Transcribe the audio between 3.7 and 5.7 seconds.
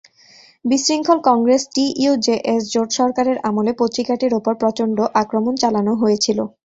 পত্রিকাটির উপর প্রচণ্ড আক্রমণ